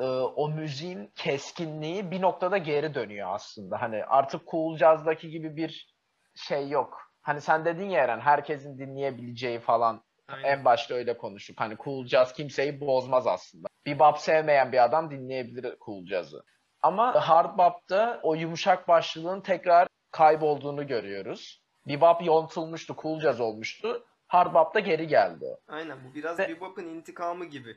e, 0.00 0.04
o 0.10 0.48
müziğin 0.48 1.12
keskinliği 1.16 2.10
bir 2.10 2.22
noktada 2.22 2.58
geri 2.58 2.94
dönüyor 2.94 3.34
aslında. 3.34 3.82
Hani 3.82 4.04
artık 4.04 4.48
Cool 4.50 4.76
Jazz'daki 4.76 5.30
gibi 5.30 5.56
bir 5.56 5.97
şey 6.38 6.68
yok. 6.68 6.98
Hani 7.22 7.40
sen 7.40 7.64
dedin 7.64 7.88
ya 7.90 8.04
Eren 8.04 8.20
herkesin 8.20 8.78
dinleyebileceği 8.78 9.60
falan 9.60 10.02
Aynen. 10.28 10.44
en 10.48 10.64
başta 10.64 10.94
öyle 10.94 11.16
konuştuk. 11.16 11.60
Hani 11.60 11.76
cool 11.84 12.06
jazz 12.06 12.32
kimseyi 12.32 12.80
bozmaz 12.80 13.26
aslında. 13.26 13.68
Bebop 13.86 14.18
sevmeyen 14.18 14.72
bir 14.72 14.84
adam 14.84 15.10
dinleyebilir 15.10 15.76
cool 15.86 16.06
jazz'ı. 16.06 16.42
Ama 16.82 17.28
hard 17.28 17.58
bop'ta 17.58 18.20
o 18.22 18.34
yumuşak 18.34 18.88
başlılığın 18.88 19.40
tekrar 19.40 19.88
kaybolduğunu 20.10 20.86
görüyoruz. 20.86 21.62
Bebop 21.86 22.24
yontulmuştu, 22.24 22.96
cool 23.02 23.20
jazz 23.20 23.40
olmuştu. 23.40 24.06
Hard 24.26 24.54
bop'ta 24.54 24.80
geri 24.80 25.06
geldi. 25.06 25.56
Aynen 25.68 25.98
bu 26.04 26.14
biraz 26.14 26.38
Ve- 26.38 26.48
bebop'un 26.48 26.84
intikamı 26.84 27.44
gibi. 27.44 27.76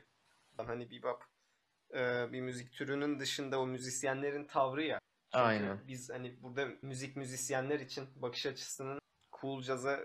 Hani 0.56 0.90
bebop 0.90 1.22
bir 2.32 2.40
müzik 2.40 2.72
türünün 2.72 3.20
dışında 3.20 3.60
o 3.60 3.66
müzisyenlerin 3.66 4.44
tavrı 4.44 4.82
ya. 4.82 4.98
Çünkü 5.32 5.44
Aynen. 5.44 5.88
biz 5.88 6.10
hani 6.10 6.42
burada 6.42 6.68
müzik 6.82 7.16
müzisyenler 7.16 7.80
için 7.80 8.08
bakış 8.16 8.46
açısının 8.46 8.98
cool 9.40 9.62
jazz'a 9.62 10.00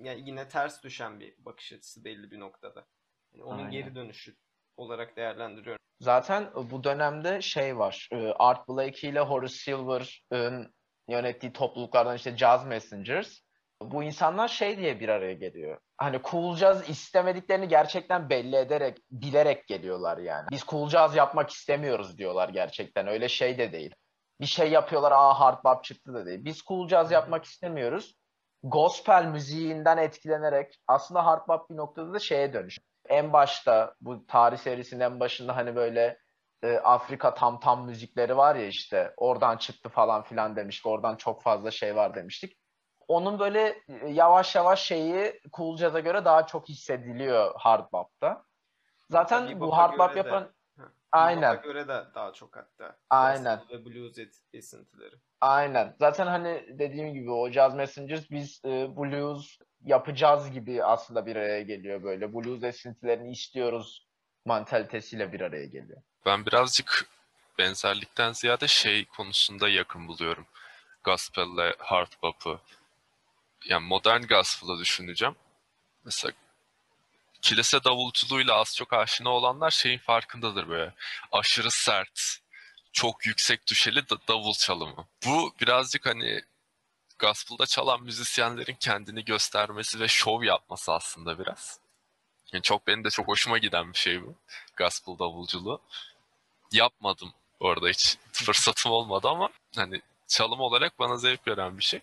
yani 0.00 0.22
yine 0.28 0.48
ters 0.48 0.82
düşen 0.82 1.20
bir 1.20 1.34
bakış 1.38 1.72
açısı 1.72 2.04
belli 2.04 2.30
bir 2.30 2.40
noktada. 2.40 2.86
Yani 3.32 3.44
onun 3.44 3.58
Aynen. 3.58 3.70
geri 3.70 3.94
dönüşü 3.94 4.36
olarak 4.76 5.16
değerlendiriyorum. 5.16 5.80
Zaten 6.00 6.50
bu 6.70 6.84
dönemde 6.84 7.42
şey 7.42 7.78
var. 7.78 8.08
e, 8.12 8.16
Art 8.32 8.68
Blakey 8.68 9.10
ile 9.10 9.20
Horace 9.20 9.54
Silver'ın 9.54 10.74
yönettiği 11.08 11.52
topluluklardan 11.52 12.16
işte 12.16 12.36
Jazz 12.36 12.66
Messengers. 12.66 13.40
Bu 13.82 14.02
insanlar 14.02 14.48
şey 14.48 14.78
diye 14.78 15.00
bir 15.00 15.08
araya 15.08 15.34
geliyor. 15.34 15.80
Hani 15.98 16.20
cool 16.30 16.56
jazz 16.56 16.90
istemediklerini 16.90 17.68
gerçekten 17.68 18.30
belli 18.30 18.56
ederek, 18.56 18.98
bilerek 19.10 19.66
geliyorlar 19.66 20.18
yani. 20.18 20.46
Biz 20.50 20.64
cool 20.68 20.88
jazz 20.88 21.16
yapmak 21.16 21.50
istemiyoruz 21.50 22.18
diyorlar 22.18 22.48
gerçekten. 22.48 23.06
Öyle 23.06 23.28
şey 23.28 23.58
de 23.58 23.72
değil. 23.72 23.94
Bir 24.40 24.46
şey 24.46 24.70
yapıyorlar, 24.70 25.12
aa 25.12 25.40
hard 25.40 25.64
bop 25.64 25.84
çıktı 25.84 26.14
da 26.14 26.26
değil. 26.26 26.44
Biz 26.44 26.62
cool 26.62 26.88
jazz 26.88 27.10
yapmak 27.10 27.44
istemiyoruz. 27.44 28.14
Gospel 28.62 29.24
müziğinden 29.24 29.96
etkilenerek 29.96 30.80
aslında 30.86 31.26
hard 31.26 31.48
bop 31.48 31.70
bir 31.70 31.76
noktada 31.76 32.12
da 32.14 32.18
şeye 32.18 32.52
dönüş. 32.52 32.78
En 33.08 33.32
başta 33.32 33.94
bu 34.00 34.26
tarih 34.26 34.58
serisinin 34.58 35.00
en 35.00 35.20
başında 35.20 35.56
hani 35.56 35.76
böyle 35.76 36.18
e, 36.62 36.76
Afrika 36.78 37.34
tam 37.34 37.60
tam 37.60 37.86
müzikleri 37.86 38.36
var 38.36 38.56
ya 38.56 38.66
işte 38.66 39.14
oradan 39.16 39.56
çıktı 39.56 39.88
falan 39.88 40.22
filan 40.22 40.56
demiştik. 40.56 40.86
Oradan 40.86 41.16
çok 41.16 41.42
fazla 41.42 41.70
şey 41.70 41.96
var 41.96 42.14
demiştik. 42.14 42.58
Onun 43.08 43.38
böyle 43.38 43.82
e, 43.88 44.08
yavaş 44.08 44.56
yavaş 44.56 44.82
şeyi 44.82 45.40
Cool 45.56 45.76
Jazz'a 45.76 46.00
göre 46.00 46.24
daha 46.24 46.46
çok 46.46 46.68
hissediliyor 46.68 47.54
hard 47.56 47.92
bop'ta. 47.92 48.42
Zaten 49.10 49.60
bu 49.60 49.76
hard 49.76 49.98
bop 49.98 50.14
de- 50.14 50.18
yapan 50.18 50.42
Ha, 50.42 50.55
Aynen. 51.16 51.52
Bebop'a 51.52 51.68
göre 51.68 51.88
de 51.88 52.04
daha 52.14 52.32
çok 52.32 52.56
hatta. 52.56 52.96
Aynen. 53.10 53.56
Gospel 53.58 53.78
ve 53.78 53.84
blues 53.84 54.18
et- 54.18 54.42
esintileri. 54.52 55.14
Aynen. 55.40 55.96
Zaten 56.00 56.26
hani 56.26 56.66
dediğim 56.78 57.14
gibi 57.14 57.30
o 57.30 57.50
Jazz 57.50 57.74
Messengers 57.74 58.30
biz 58.30 58.60
e, 58.64 58.96
blues 58.96 59.58
yapacağız 59.84 60.50
gibi 60.50 60.84
aslında 60.84 61.26
bir 61.26 61.36
araya 61.36 61.62
geliyor 61.62 62.02
böyle. 62.02 62.32
Blues 62.32 62.62
esintilerini 62.64 63.30
istiyoruz 63.30 64.06
mantalitesiyle 64.44 65.32
bir 65.32 65.40
araya 65.40 65.66
geliyor. 65.66 66.02
Ben 66.26 66.46
birazcık 66.46 67.06
benzerlikten 67.58 68.32
ziyade 68.32 68.68
şey 68.68 69.04
konusunda 69.04 69.68
yakın 69.68 70.08
buluyorum. 70.08 70.46
Gospel'le 71.04 71.72
hard 71.78 72.12
bop'u. 72.22 72.60
Yani 73.68 73.86
modern 73.86 74.22
gospel'ı 74.22 74.78
düşüneceğim. 74.78 75.34
Mesela 76.04 76.32
kilise 77.46 77.84
davulculuğuyla 77.84 78.54
az 78.54 78.76
çok 78.76 78.92
aşina 78.92 79.28
olanlar 79.30 79.70
şeyin 79.70 79.98
farkındadır 79.98 80.68
böyle. 80.68 80.94
Aşırı 81.32 81.70
sert, 81.70 82.38
çok 82.92 83.26
yüksek 83.26 83.66
düşeli 83.66 84.08
da- 84.10 84.28
davul 84.28 84.52
çalımı. 84.54 85.06
Bu 85.26 85.54
birazcık 85.60 86.06
hani 86.06 86.42
gospel'da 87.18 87.66
çalan 87.66 88.02
müzisyenlerin 88.02 88.76
kendini 88.80 89.24
göstermesi 89.24 90.00
ve 90.00 90.08
şov 90.08 90.42
yapması 90.42 90.92
aslında 90.92 91.38
biraz. 91.38 91.80
Yani 92.52 92.62
çok 92.62 92.86
benim 92.86 93.04
de 93.04 93.10
çok 93.10 93.28
hoşuma 93.28 93.58
giden 93.58 93.92
bir 93.92 93.98
şey 93.98 94.22
bu. 94.22 94.34
Gospel 94.76 95.18
davulculuğu. 95.18 95.80
Yapmadım 96.72 97.32
orada 97.60 97.88
hiç 97.88 98.16
fırsatım 98.32 98.92
olmadı 98.92 99.28
ama 99.28 99.48
hani 99.76 100.02
çalım 100.28 100.60
olarak 100.60 100.98
bana 100.98 101.16
zevk 101.16 101.48
veren 101.48 101.78
bir 101.78 101.84
şey. 101.84 102.00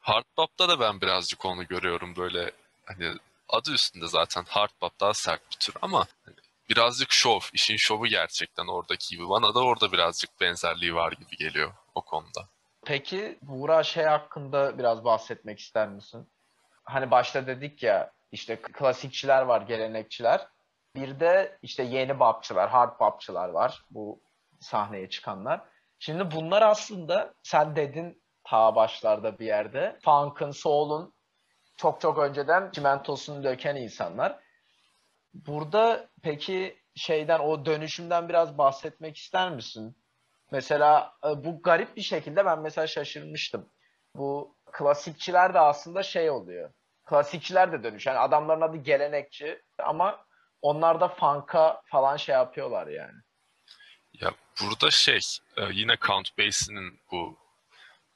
Hard 0.00 0.26
bop'ta 0.36 0.68
da 0.68 0.80
ben 0.80 1.00
birazcık 1.00 1.44
onu 1.44 1.66
görüyorum 1.66 2.16
böyle 2.16 2.50
hani 2.84 3.14
adı 3.48 3.72
üstünde 3.72 4.06
zaten 4.06 4.44
hard 4.48 4.70
bop 4.80 5.00
daha 5.00 5.14
sert 5.14 5.50
bir 5.50 5.56
tür 5.56 5.74
ama 5.82 6.06
hani 6.24 6.36
birazcık 6.68 7.12
şov, 7.12 7.40
işin 7.52 7.76
şovu 7.76 8.06
gerçekten 8.06 8.66
oradaki 8.66 9.16
gibi. 9.16 9.28
Bana 9.28 9.54
da 9.54 9.60
orada 9.60 9.92
birazcık 9.92 10.40
benzerliği 10.40 10.94
var 10.94 11.12
gibi 11.12 11.36
geliyor 11.36 11.72
o 11.94 12.02
konuda. 12.02 12.48
Peki 12.86 13.38
Buğra 13.42 13.82
şey 13.82 14.04
hakkında 14.04 14.78
biraz 14.78 15.04
bahsetmek 15.04 15.58
ister 15.58 15.88
misin? 15.88 16.28
Hani 16.84 17.10
başta 17.10 17.46
dedik 17.46 17.82
ya 17.82 18.12
işte 18.32 18.62
klasikçiler 18.62 19.42
var, 19.42 19.62
gelenekçiler. 19.62 20.48
Bir 20.94 21.20
de 21.20 21.58
işte 21.62 21.82
yeni 21.82 22.20
bapçılar, 22.20 22.70
hard 22.70 23.00
bapçılar 23.00 23.48
var. 23.48 23.84
Bu 23.90 24.20
sahneye 24.60 25.10
çıkanlar. 25.10 25.60
Şimdi 25.98 26.30
bunlar 26.30 26.62
aslında 26.62 27.34
sen 27.42 27.76
dedin 27.76 28.22
ta 28.44 28.74
başlarda 28.74 29.38
bir 29.38 29.46
yerde. 29.46 29.98
Funk'ın, 30.04 30.50
soul'un 30.50 31.14
çok 31.78 32.00
çok 32.00 32.18
önceden 32.18 32.70
çimentosunu 32.70 33.44
döken 33.44 33.76
insanlar. 33.76 34.38
Burada 35.34 36.08
peki 36.22 36.76
şeyden 36.94 37.38
o 37.38 37.66
dönüşümden 37.66 38.28
biraz 38.28 38.58
bahsetmek 38.58 39.16
ister 39.16 39.50
misin? 39.50 39.96
Mesela 40.50 41.14
e, 41.24 41.44
bu 41.44 41.62
garip 41.62 41.96
bir 41.96 42.02
şekilde 42.02 42.46
ben 42.46 42.58
mesela 42.58 42.86
şaşırmıştım. 42.86 43.68
Bu 44.14 44.56
klasikçiler 44.72 45.54
de 45.54 45.60
aslında 45.60 46.02
şey 46.02 46.30
oluyor. 46.30 46.72
Klasikçiler 47.04 47.72
de 47.72 47.82
dönüş. 47.82 48.06
Yani 48.06 48.18
adamların 48.18 48.60
adı 48.60 48.76
gelenekçi 48.76 49.62
ama 49.78 50.24
onlar 50.62 51.00
da 51.00 51.08
funk'a 51.08 51.82
falan 51.84 52.16
şey 52.16 52.34
yapıyorlar 52.34 52.86
yani. 52.86 53.18
Ya 54.12 54.30
burada 54.62 54.90
şey 54.90 55.20
e, 55.56 55.62
yine 55.72 55.96
Count 56.06 56.38
Basie'nin 56.38 57.00
bu 57.12 57.38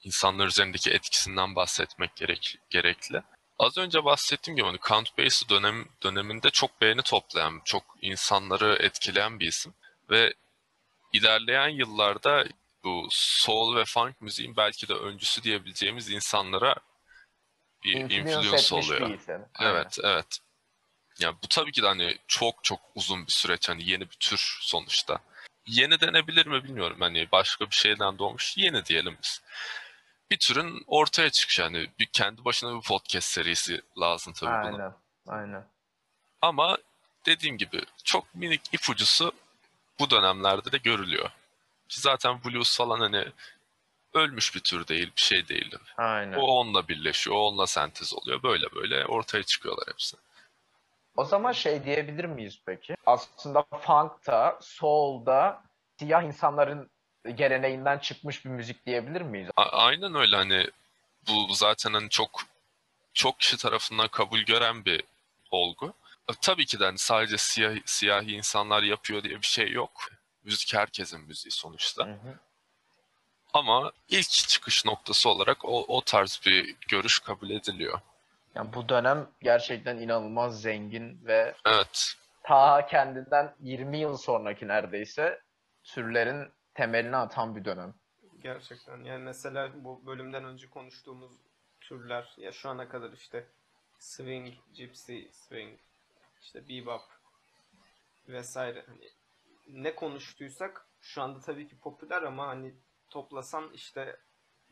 insanlar 0.05 0.47
üzerindeki 0.47 0.91
etkisinden 0.91 1.57
bahsetmek 1.57 2.17
gerek, 2.17 2.59
gerekli. 2.71 3.23
Az 3.63 3.79
önce 3.79 4.05
bahsettiğim 4.05 4.57
gibi 4.57 4.67
hani 4.67 4.79
Count 4.89 5.19
Basie 5.19 5.49
dönem, 5.49 5.85
döneminde 6.03 6.51
çok 6.51 6.81
beğeni 6.81 7.03
toplayan, 7.03 7.61
çok 7.65 7.83
insanları 8.01 8.77
etkileyen 8.81 9.41
bir 9.41 9.47
isim. 9.47 9.75
Ve 10.11 10.35
ilerleyen 11.13 11.69
yıllarda 11.69 12.45
bu 12.85 13.09
soul 13.11 13.77
ve 13.77 13.85
funk 13.85 14.21
müziğin 14.21 14.57
belki 14.57 14.89
de 14.89 14.95
öncüsü 14.95 15.43
diyebileceğimiz 15.43 16.11
insanlara 16.11 16.75
bir 17.85 17.95
influence 17.95 18.75
oluyor. 18.75 19.11
bir 19.11 19.15
isim. 19.15 19.45
Aynen. 19.55 19.75
Evet, 19.75 19.99
evet. 20.03 20.39
Ya 21.19 21.35
bu 21.43 21.49
tabii 21.49 21.73
ki 21.73 21.83
de 21.83 21.87
hani 21.87 22.19
çok 22.27 22.65
çok 22.65 22.81
uzun 22.95 23.27
bir 23.27 23.33
süreç 23.33 23.69
hani 23.69 23.91
yeni 23.91 24.11
bir 24.11 24.17
tür 24.21 24.59
sonuçta. 24.61 25.19
Yeni 25.67 26.01
denebilir 26.01 26.47
mi 26.47 26.65
bilmiyorum. 26.65 26.97
Hani 27.01 27.29
başka 27.33 27.71
bir 27.71 27.77
şeyden 27.77 28.19
doğmuş 28.19 28.57
yeni 28.57 28.85
diyelim 28.85 29.19
biz. 29.23 29.43
Bir 30.33 30.39
türün 30.39 30.85
ortaya 30.87 31.31
çıkışı 31.31 31.63
hani 31.63 31.87
bir 31.99 32.07
kendi 32.07 32.45
başına 32.45 32.77
bir 32.77 32.83
podcast 32.83 33.29
serisi 33.29 33.83
lazım 33.99 34.33
tabii. 34.33 34.51
Aynen. 34.51 34.93
Aynen. 35.29 35.65
Ama 36.43 36.79
dediğim 37.27 37.59
gibi 37.59 37.83
çok 38.05 38.35
minik 38.35 38.75
ipucusu 38.75 39.33
bu 40.01 40.11
dönemlerde 40.11 40.73
de 40.73 40.79
görülüyor. 40.79 41.31
Ki 41.89 42.01
zaten 42.01 42.45
blues 42.45 42.79
falan 42.79 43.01
hani 43.01 43.25
ölmüş 44.15 44.55
bir 44.55 44.61
tür 44.61 44.87
değil, 44.87 45.13
bir 45.17 45.23
şey 45.23 45.49
değil. 45.49 45.75
Aynen. 45.97 46.39
O 46.39 46.43
onunla 46.43 46.89
birleşiyor, 46.89 47.37
o 47.37 47.41
onunla 47.41 47.67
sentez 47.67 48.15
oluyor. 48.15 48.43
Böyle 48.43 48.67
böyle 48.75 49.07
ortaya 49.07 49.43
çıkıyorlar 49.43 49.89
hepsi. 49.89 50.17
O 51.17 51.25
zaman 51.25 51.53
şey 51.53 51.85
diyebilir 51.85 52.25
miyiz 52.25 52.61
peki? 52.67 52.97
Aslında 53.07 53.65
funk'ta, 53.81 54.59
soul'da 54.63 55.63
siyah 55.99 56.23
insanların 56.23 56.91
geleneğinden 57.31 57.99
çıkmış 57.99 58.45
bir 58.45 58.51
müzik 58.51 58.87
diyebilir 58.87 59.21
miyiz? 59.23 59.51
A- 59.57 59.63
aynen 59.87 60.15
öyle 60.15 60.37
hani 60.37 60.67
bu 61.29 61.55
zaten 61.55 61.93
hani 61.93 62.09
çok 62.11 62.43
çok 63.15 63.41
kişi 63.41 63.57
tarafından 63.57 64.09
kabul 64.09 64.39
gören 64.41 64.85
bir 64.85 65.03
olgu. 65.51 65.95
E, 66.31 66.33
Tabii 66.43 66.67
ki 66.67 66.81
de 66.81 66.85
hani 66.85 66.99
sadece 66.99 67.39
siyah, 67.39 67.77
siyahi 67.85 68.33
insanlar 68.33 68.83
yapıyor 68.83 69.23
diye 69.23 69.37
bir 69.41 69.47
şey 69.47 69.71
yok. 69.71 69.91
Müzik 70.45 70.75
herkesin 70.75 71.21
müziği 71.21 71.53
sonuçta. 71.53 72.07
Hı 72.07 72.11
hı. 72.13 72.35
Ama 73.55 73.93
ilk 74.09 74.31
çıkış 74.31 74.85
noktası 74.85 75.29
olarak 75.29 75.65
o, 75.65 75.85
o 75.97 76.01
tarz 76.05 76.41
bir 76.47 76.77
görüş 76.89 77.19
kabul 77.19 77.51
ediliyor. 77.51 78.01
Yani 78.55 78.73
bu 78.73 78.89
dönem 78.89 79.29
gerçekten 79.43 79.97
inanılmaz 79.97 80.61
zengin 80.63 81.21
ve 81.27 81.55
Evet. 81.65 82.15
ta 82.43 82.87
kendinden 82.87 83.55
20 83.61 83.99
yıl 83.99 84.17
sonraki 84.17 84.69
neredeyse 84.69 85.41
türlerin 85.85 86.49
temelini 86.75 87.17
atan 87.17 87.57
bir 87.57 87.65
dönem. 87.65 87.95
Gerçekten. 88.43 89.05
Yani 89.05 89.25
mesela 89.25 89.85
bu 89.85 90.07
bölümden 90.07 90.45
önce 90.45 90.71
konuştuğumuz 90.71 91.33
türler 91.81 92.35
ya 92.37 92.53
şu 92.53 92.69
ana 92.69 92.89
kadar 92.89 93.13
işte 93.13 93.47
swing, 93.99 94.55
gypsy 94.75 95.23
swing, 95.33 95.79
işte 96.43 96.69
bebop 96.69 97.03
vesaire 98.29 98.85
hani 98.87 99.11
ne 99.69 99.95
konuştuysak 99.95 100.87
şu 101.01 101.23
anda 101.23 101.41
tabii 101.41 101.69
ki 101.69 101.79
popüler 101.79 102.23
ama 102.23 102.47
hani 102.47 102.75
toplasan 103.11 103.71
işte 103.73 104.17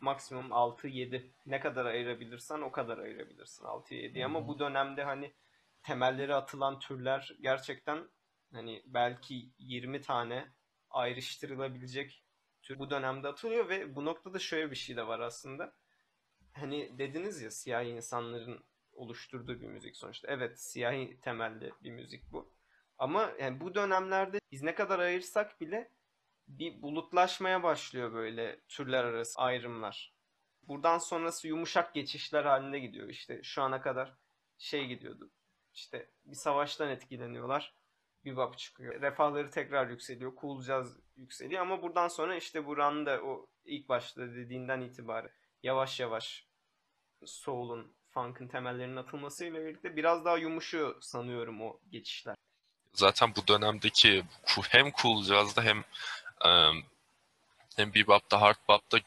maksimum 0.00 0.50
6-7 0.50 1.26
ne 1.46 1.60
kadar 1.60 1.84
ayırabilirsen 1.84 2.60
o 2.60 2.72
kadar 2.72 2.98
ayırabilirsin 2.98 3.64
6'ya 3.64 4.00
7'yi 4.00 4.24
ama 4.24 4.48
bu 4.48 4.58
dönemde 4.58 5.04
hani 5.04 5.32
temelleri 5.82 6.34
atılan 6.34 6.78
türler 6.78 7.36
gerçekten 7.40 8.08
hani 8.52 8.82
belki 8.86 9.48
20 9.58 10.00
tane 10.00 10.48
ayrıştırılabilecek 10.90 12.24
tür 12.62 12.78
bu 12.78 12.90
dönemde 12.90 13.28
atılıyor 13.28 13.68
ve 13.68 13.96
bu 13.96 14.04
noktada 14.04 14.38
şöyle 14.38 14.70
bir 14.70 14.76
şey 14.76 14.96
de 14.96 15.06
var 15.06 15.20
aslında. 15.20 15.74
Hani 16.52 16.98
dediniz 16.98 17.42
ya 17.42 17.50
siyahi 17.50 17.88
insanların 17.88 18.64
oluşturduğu 18.92 19.60
bir 19.60 19.66
müzik 19.66 19.96
sonuçta. 19.96 20.28
Evet 20.28 20.60
siyahi 20.60 21.20
temelli 21.20 21.72
bir 21.82 21.90
müzik 21.90 22.32
bu. 22.32 22.52
Ama 22.98 23.32
yani 23.40 23.60
bu 23.60 23.74
dönemlerde 23.74 24.40
biz 24.52 24.62
ne 24.62 24.74
kadar 24.74 24.98
ayırsak 24.98 25.60
bile 25.60 25.90
bir 26.48 26.82
bulutlaşmaya 26.82 27.62
başlıyor 27.62 28.12
böyle 28.12 28.60
türler 28.68 29.04
arası 29.04 29.40
ayrımlar. 29.40 30.14
Buradan 30.62 30.98
sonrası 30.98 31.48
yumuşak 31.48 31.94
geçişler 31.94 32.44
halinde 32.44 32.78
gidiyor. 32.78 33.08
İşte 33.08 33.42
şu 33.42 33.62
ana 33.62 33.80
kadar 33.80 34.14
şey 34.58 34.86
gidiyordu. 34.86 35.30
İşte 35.74 36.10
bir 36.24 36.36
savaştan 36.36 36.88
etkileniyorlar. 36.88 37.74
Bebop 38.24 38.58
çıkıyor. 38.58 39.02
Refahları 39.02 39.50
tekrar 39.50 39.88
yükseliyor. 39.88 40.32
Cool 40.40 40.62
jazz 40.62 40.98
yükseliyor 41.16 41.62
ama 41.62 41.82
buradan 41.82 42.08
sonra 42.08 42.36
işte 42.36 42.66
buranın 42.66 43.06
da 43.06 43.20
o 43.22 43.46
ilk 43.64 43.88
başta 43.88 44.34
dediğinden 44.34 44.80
itibaren 44.80 45.30
yavaş 45.62 46.00
yavaş 46.00 46.46
soul'un, 47.24 47.94
funk'ın 48.08 48.48
temellerinin 48.48 48.96
atılmasıyla 48.96 49.60
birlikte 49.60 49.96
biraz 49.96 50.24
daha 50.24 50.36
yumuşuyor 50.36 51.02
sanıyorum 51.02 51.62
o 51.62 51.80
geçişler. 51.90 52.36
Zaten 52.92 53.32
bu 53.36 53.46
dönemdeki 53.46 54.24
hem 54.68 54.92
cool 55.02 55.24
jazz'da 55.24 55.62
hem 55.62 55.84
em, 56.44 56.82
hem 57.76 57.94
bebop'ta, 57.94 58.40
hard 58.40 58.56
bop'ta 58.68 58.98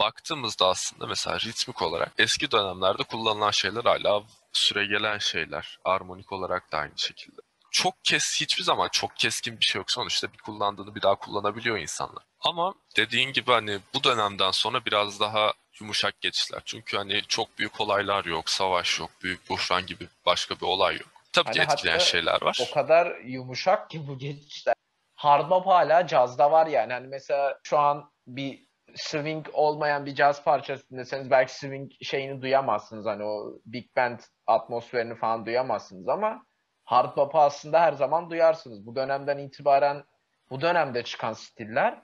baktığımızda 0.00 0.66
aslında 0.66 1.06
mesela 1.06 1.40
ritmik 1.40 1.82
olarak 1.82 2.12
eski 2.18 2.50
dönemlerde 2.50 3.02
kullanılan 3.02 3.50
şeyler 3.50 3.84
hala 3.84 4.22
süregelen 4.52 5.18
şeyler. 5.18 5.78
Armonik 5.84 6.32
olarak 6.32 6.72
da 6.72 6.78
aynı 6.78 6.98
şekilde. 6.98 7.40
Çok 7.74 8.04
kes, 8.04 8.40
hiçbir 8.40 8.62
zaman 8.62 8.88
çok 8.92 9.16
keskin 9.16 9.60
bir 9.60 9.64
şey 9.64 9.78
yok. 9.78 9.90
Sonuçta 9.90 10.32
bir 10.32 10.38
kullandığını 10.38 10.94
bir 10.94 11.02
daha 11.02 11.14
kullanabiliyor 11.14 11.78
insanlar. 11.78 12.24
Ama 12.40 12.74
dediğin 12.96 13.32
gibi 13.32 13.52
hani 13.52 13.78
bu 13.94 14.04
dönemden 14.04 14.50
sonra 14.50 14.84
biraz 14.84 15.20
daha 15.20 15.52
yumuşak 15.80 16.20
geçişler. 16.20 16.62
Çünkü 16.64 16.96
hani 16.96 17.22
çok 17.28 17.58
büyük 17.58 17.80
olaylar 17.80 18.24
yok, 18.24 18.50
savaş 18.50 19.00
yok, 19.00 19.10
büyük 19.22 19.50
buhran 19.50 19.86
gibi 19.86 20.08
başka 20.26 20.56
bir 20.56 20.66
olay 20.66 20.94
yok. 20.94 21.08
Tabii 21.32 21.50
ki 21.50 21.60
Hani 21.60 21.72
etkileyen 21.72 21.98
hatta 21.98 22.04
şeyler 22.04 22.42
var. 22.42 22.58
O 22.70 22.74
kadar 22.74 23.16
yumuşak 23.24 23.90
ki 23.90 24.08
bu 24.08 24.18
geçişler. 24.18 24.74
Hard 25.14 25.50
bop 25.50 25.66
hala 25.66 26.06
cazda 26.06 26.52
var 26.52 26.66
yani. 26.66 26.92
Hani 26.92 27.06
mesela 27.06 27.58
şu 27.64 27.78
an 27.78 28.10
bir 28.26 28.66
swing 28.94 29.46
olmayan 29.52 30.06
bir 30.06 30.14
caz 30.14 30.44
parçası 30.44 30.90
dinleseniz 30.90 31.30
belki 31.30 31.54
swing 31.54 31.92
şeyini 32.02 32.42
duyamazsınız. 32.42 33.06
Hani 33.06 33.24
o 33.24 33.60
big 33.66 33.96
band 33.96 34.18
atmosferini 34.46 35.14
falan 35.14 35.46
duyamazsınız 35.46 36.08
ama 36.08 36.46
hard 36.84 37.16
bop'u 37.16 37.38
aslında 37.38 37.80
her 37.80 37.92
zaman 37.92 38.30
duyarsınız. 38.30 38.86
Bu 38.86 38.96
dönemden 38.96 39.38
itibaren 39.38 40.04
bu 40.50 40.60
dönemde 40.60 41.02
çıkan 41.02 41.32
stiller 41.32 42.02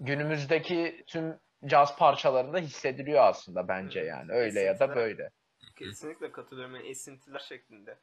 günümüzdeki 0.00 1.04
tüm 1.06 1.38
caz 1.66 1.96
parçalarında 1.96 2.58
hissediliyor 2.58 3.24
aslında 3.24 3.68
bence 3.68 4.00
Evet, 4.00 4.08
yani. 4.08 4.32
Öyle 4.32 4.60
ya 4.60 4.80
da 4.80 4.84
esintiler- 4.84 4.96
böyle. 4.96 5.30
Kesinlikle 5.76 6.32
katılıyorum. 6.32 6.74
Yani 6.74 6.88
esintiler 6.88 7.38
şeklinde 7.38 7.98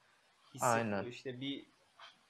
hissediliyor. 0.54 0.98
Aynen. 0.98 1.12
İşte 1.12 1.42
bir 1.42 1.66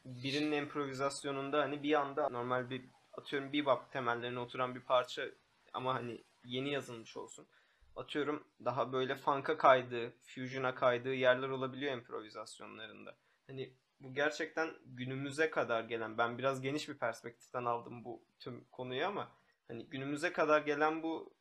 birinin 0.05 0.51
improvizasyonunda 0.51 1.59
hani 1.61 1.83
bir 1.83 1.93
anda 1.93 2.29
normal 2.29 2.69
bir 2.69 2.85
atıyorum 3.17 3.53
bebop 3.53 3.91
temellerine 3.91 4.39
oturan 4.39 4.75
bir 4.75 4.81
parça 4.81 5.25
ama 5.73 5.95
hani 5.95 6.23
yeni 6.45 6.71
yazılmış 6.71 7.17
olsun. 7.17 7.47
Atıyorum 7.95 8.47
daha 8.65 8.93
böyle 8.93 9.15
funk'a 9.15 9.57
kaydığı, 9.57 10.11
fusion'a 10.21 10.75
kaydığı 10.75 11.13
yerler 11.13 11.49
olabiliyor 11.49 11.93
improvizasyonlarında. 11.93 13.15
Hani 13.49 13.73
bu 13.99 14.13
gerçekten 14.13 14.69
günümüze 14.85 15.49
kadar 15.49 15.83
gelen, 15.83 16.17
ben 16.17 16.37
biraz 16.37 16.61
geniş 16.61 16.89
bir 16.89 16.97
perspektiften 16.97 17.65
aldım 17.65 18.05
bu 18.05 18.23
tüm 18.39 18.65
konuyu 18.71 19.05
ama 19.05 19.31
hani 19.67 19.85
günümüze 19.85 20.33
kadar 20.33 20.61
gelen 20.61 21.03
bu 21.03 21.33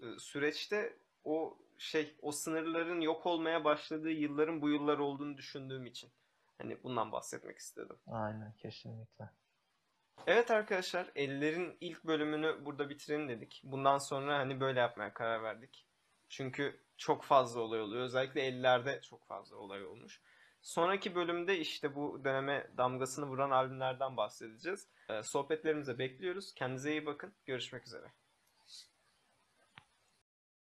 e, 0.00 0.04
süreçte 0.18 0.96
o 1.24 1.58
şey 1.78 2.16
o 2.22 2.32
sınırların 2.32 3.00
yok 3.00 3.26
olmaya 3.26 3.64
başladığı 3.64 4.10
yılların 4.10 4.62
bu 4.62 4.68
yıllar 4.68 4.98
olduğunu 4.98 5.36
düşündüğüm 5.36 5.86
için 5.86 6.10
hani 6.58 6.82
bundan 6.82 7.12
bahsetmek 7.12 7.58
istedim. 7.58 7.96
Aynen 8.06 8.52
kesinlikle. 8.52 9.30
Evet 10.26 10.50
arkadaşlar, 10.50 11.10
Eller'in 11.14 11.76
ilk 11.80 12.04
bölümünü 12.04 12.64
burada 12.64 12.90
bitirelim 12.90 13.28
dedik. 13.28 13.60
Bundan 13.64 13.98
sonra 13.98 14.38
hani 14.38 14.60
böyle 14.60 14.80
yapmaya 14.80 15.14
karar 15.14 15.42
verdik. 15.42 15.86
Çünkü 16.28 16.80
çok 16.96 17.24
fazla 17.24 17.60
olay 17.60 17.80
oluyor. 17.80 18.02
Özellikle 18.02 18.48
50'lerde 18.48 19.02
çok 19.02 19.26
fazla 19.26 19.56
olay 19.56 19.84
olmuş. 19.84 20.20
Sonraki 20.62 21.14
bölümde 21.14 21.58
işte 21.58 21.94
bu 21.94 22.24
döneme 22.24 22.70
damgasını 22.76 23.26
vuran 23.26 23.50
albümlerden 23.50 24.16
bahsedeceğiz. 24.16 24.88
Ee, 25.08 25.22
sohbetlerimize 25.22 25.98
bekliyoruz. 25.98 26.54
Kendinize 26.54 26.90
iyi 26.90 27.06
bakın. 27.06 27.34
Görüşmek 27.46 27.86
üzere. 27.86 28.12